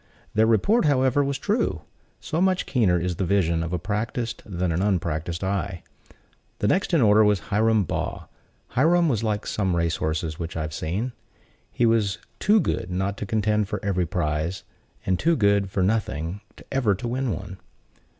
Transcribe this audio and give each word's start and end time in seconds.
Their 0.33 0.47
report, 0.47 0.85
however, 0.85 1.23
was 1.23 1.37
true; 1.37 1.83
so 2.19 2.41
much 2.41 2.65
keener 2.65 2.99
is 2.99 3.17
the 3.17 3.23
vision 3.23 3.61
of 3.61 3.71
a 3.71 3.77
practiced 3.77 4.41
than 4.47 4.71
an 4.71 4.81
unpracticed 4.81 5.43
eye. 5.43 5.83
The 6.57 6.67
next 6.67 6.91
in 6.91 7.03
order 7.03 7.23
was 7.23 7.51
Hiram 7.51 7.83
Baugh. 7.83 8.25
Hiram 8.69 9.07
was 9.07 9.21
like 9.23 9.45
some 9.45 9.75
race 9.75 9.97
horses 9.97 10.39
which 10.39 10.57
I 10.57 10.63
have 10.63 10.73
seen; 10.73 11.11
he 11.71 11.85
was 11.85 12.17
too 12.39 12.59
good 12.59 12.89
not 12.89 13.15
to 13.17 13.27
contend 13.27 13.69
for 13.69 13.79
every 13.85 14.07
prize, 14.07 14.63
and 15.05 15.19
too 15.19 15.35
good 15.35 15.69
for 15.69 15.83
nothing 15.83 16.41
ever 16.71 16.95
to 16.95 17.07
win 17.07 17.29
one. 17.31 17.57